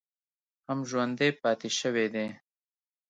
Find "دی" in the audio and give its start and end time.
2.13-2.27